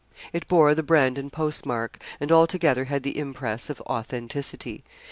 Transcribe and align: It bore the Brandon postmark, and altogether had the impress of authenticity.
It 0.33 0.47
bore 0.47 0.73
the 0.73 0.81
Brandon 0.81 1.29
postmark, 1.29 2.01
and 2.19 2.31
altogether 2.31 2.85
had 2.85 3.03
the 3.03 3.15
impress 3.19 3.69
of 3.69 3.79
authenticity. 3.81 4.83